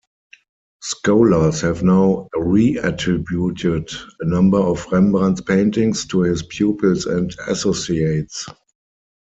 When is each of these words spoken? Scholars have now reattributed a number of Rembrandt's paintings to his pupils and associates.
Scholars 0.81 1.61
have 1.61 1.83
now 1.83 2.27
reattributed 2.35 3.93
a 4.19 4.25
number 4.25 4.57
of 4.57 4.87
Rembrandt's 4.91 5.41
paintings 5.41 6.07
to 6.07 6.21
his 6.21 6.41
pupils 6.41 7.05
and 7.05 7.31
associates. 7.45 8.47